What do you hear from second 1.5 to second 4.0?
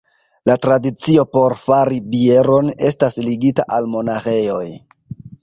fari bieron estas ligita al